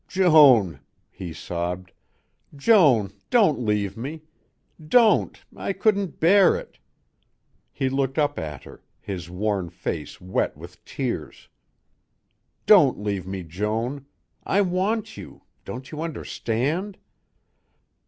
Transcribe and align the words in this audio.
"Joan," 0.07 0.79
he 1.11 1.31
sobbed, 1.31 1.91
"Joan! 2.55 3.11
Don't 3.29 3.59
leave 3.63 3.95
me. 3.95 4.23
Don't 4.83 5.39
I 5.55 5.73
couldn't 5.73 6.19
bear 6.19 6.55
it!" 6.55 6.79
He 7.71 7.87
looked 7.87 8.17
up 8.17 8.39
at 8.39 8.63
her, 8.63 8.81
his 8.99 9.29
worn 9.29 9.69
face 9.69 10.19
wet 10.19 10.57
with 10.57 10.83
tears. 10.85 11.49
"Don't 12.65 12.97
leave 12.97 13.27
me, 13.27 13.43
Joan! 13.43 14.07
I 14.43 14.61
want 14.61 15.17
you. 15.17 15.43
Don't 15.65 15.91
you 15.91 16.01
understand?" 16.01 16.97